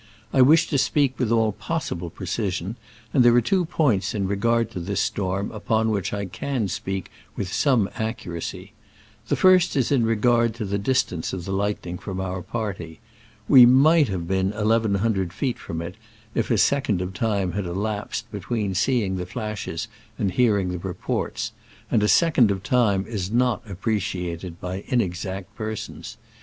[0.33, 2.75] I wish to speak with all possible precision,
[3.13, 7.11] and there are two points in regard to this storm upon which I can speak
[7.35, 8.73] with some accuracy.
[9.27, 12.99] The first is in regard to the distance of the lightning from our party.
[13.47, 15.93] We might have been eleven hundred feet from it
[16.33, 19.87] if a second of time had elapsed between seeing the flashes
[20.17, 21.51] and hearing the reports;
[21.91, 26.17] and a second * of time is not appreciated by inexact persons.